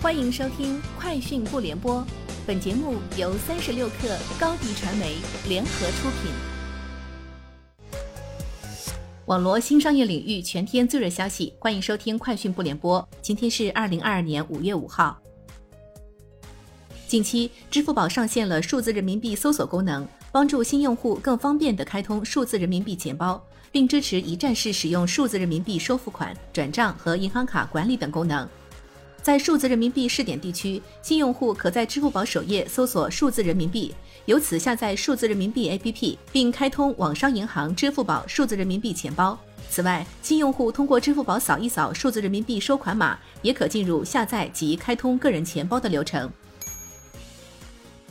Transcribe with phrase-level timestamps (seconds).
[0.00, 1.96] 欢迎收听《快讯不联播》，
[2.46, 5.16] 本节目由三十六克高低传媒
[5.48, 6.30] 联合出品。
[9.26, 13.02] 网罗新商业领域全天最热消息，欢迎收听《快讯不联播》。
[13.20, 15.18] 今天是二零二二年五月五号。
[17.08, 28.48] 近期，支付宝上线了数字人民币搜索功能，帮助新用户更方便地开通数字人民币钱包，并支持一站式使用数字人民币收付款、转账和银行卡管理等功能。
[29.28, 39.38] 在数字人民币试点地区，新用户可在支付宝首页搜索“数字人民币”，由此下载数字人民币 APP，并开通网商银行支付宝数字人民币钱包。
[39.68, 46.32] 此外，新用户通过支付宝扫一扫数字人民币收款码，也可进入下载及开通个人钱包的流程。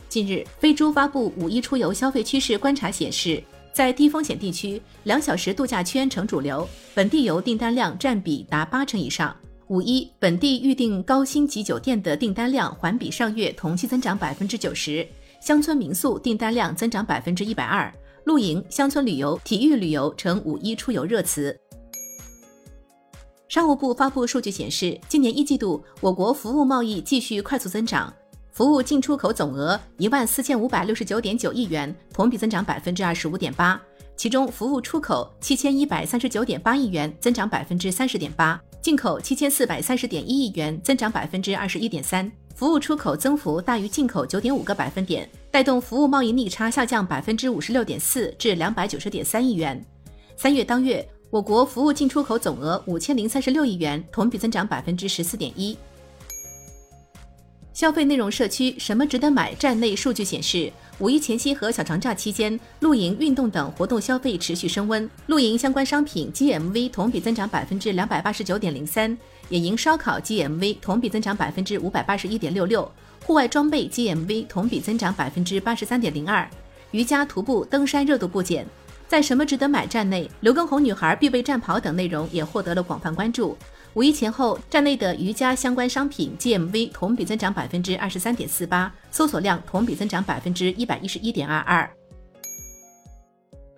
[0.08, 3.42] 近日，飞猪发布五一出游消费趋势观察显示，
[3.72, 9.34] 在低风险地区，两小时度假圈成主流，本地游订单量占比达八成以上。
[9.68, 15.06] 五一本地预订高星级酒店的订单量环比上月同期增长百分之九十，
[15.42, 17.92] 乡村民宿订单量增长百分之一百二，
[18.24, 21.54] 露营、乡村旅游、体育旅游成五一出游热词。
[23.46, 28.10] 商务部发布数据显示，今年一季度我国服务贸易继续快速增长，
[28.50, 33.78] 服务进出口总额一万四千五百六十九点九亿元，同比增长百分之二十五点八，
[34.18, 38.60] 其中服务出口七千一百三十九点八亿元，增长百分之三十点八。
[38.82, 49.80] 进口七千四百三十点一亿元，增长百分之二十一点三，服务出口增幅大于进口九点五个百分点，带动服务贸易逆差下降百分之五十六点四至两百九十点三亿元。
[50.36, 55.78] 三月当月，我国服务进出口总额五千零三十六亿元，同比增长百分之十四点一。
[57.72, 59.54] 消费内容社区什么值得买？
[59.54, 60.72] 站内数据显示。
[61.00, 65.08] 五一前夕和小长假期间，露营、运动等活动消费持续升温。
[65.26, 69.16] 露营相关商品 GMV 同比增长百分之两百八十九点零三，
[69.48, 72.90] 野营烧烤 GMV 同比增长百分之五百八十一点六六，
[73.24, 76.48] 户外装备 GMV 同比增长百分之八十三点零二。
[76.90, 78.66] 瑜伽、徒步、登山热度不减。
[79.06, 83.56] 在什么值得买站内，刘畊宏女孩必备战袍等内容也获得了广泛关注。
[83.94, 91.90] 五一前后，站内的瑜伽相关商品 GMV 同比增长百分之二十三点四八，搜索量同比增长百分之一百一十一点二二。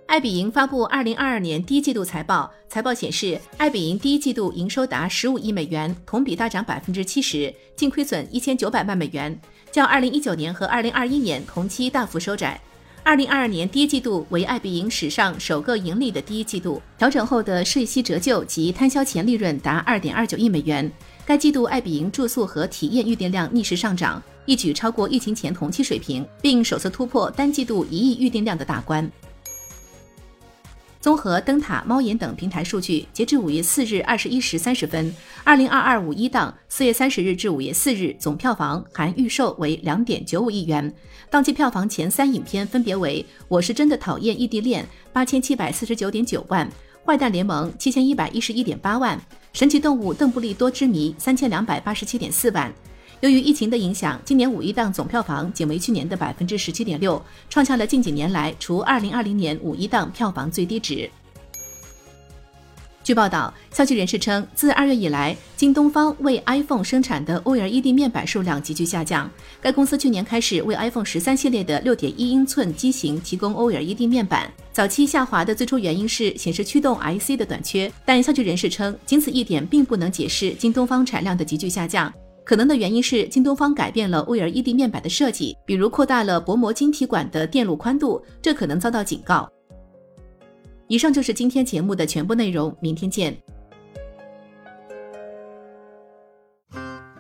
[0.07, 12.61] 爱彼迎发布二零二二年第一季度财报，财报显示，爱彼迎第一季度营收达十五亿美元，同比大涨百分之七十，净亏损一千九百万美元，较二零一九年和二零二一年同期大幅收窄。
[13.11, 20.89] 二零二二年第一季度为爱彼迎史上首个盈利的第一季度，调整后的税息折旧及摊销前利润达二点二九亿美元。
[21.27, 29.11] 该季度爱彼迎住宿和体验预订量逆势上涨，一举超过疫情前同期水平，并首次突破单季度一亿预订量的大关。
[31.01, 40.93] 综合灯塔、猫眼等平台数据，截至五月四日二十一时三十分，二零二二五一档四月三十日至五月四日总票房含预售为两点九五亿元。
[41.31, 46.69] 当季票房前三影片分别为《我是真的讨厌异地恋》八千七百四十九点九万，
[47.07, 49.17] 《坏蛋联盟》七千一百一十一点八万，
[49.55, 52.71] 《神奇动物邓布利多之谜》三千两百八十七点四万。
[53.21, 61.09] 由于疫情的影响，今年五一档总票房仅为去年的百分之十七点六，创下了近几年来除二零二零年五一档票房最低值。
[63.05, 69.31] 据报道，消息人士称，自二月以来，京东方为 iPhone 生产的 OLED 面板数量急剧下降。
[69.61, 77.93] 该公司去年开始为 iPhone 十三系列的六点一英寸机型提供 OLED 面板，早期下滑的最初原因是显示驱动 IC 的短缺。
[78.07, 82.11] 但消息人士称，仅此一点并不能解释京东方产量的急剧下降。
[82.51, 89.49] 可能的原因是京东方改变了 OLED 面板的设计，比如扩大了薄膜晶体管的电路宽度，这可能遭到警告。
[90.89, 93.41] 以上就是今天节目的全部内容，明天见。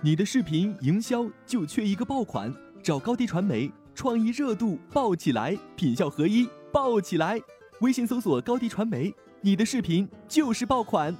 [0.02, 2.52] 你的视频营销就缺一个爆款，
[2.82, 7.40] 找高低传媒，创意热度爆起来，品效合一爆起来。
[7.82, 11.16] 微信搜索高低传媒，你的视频就是爆款。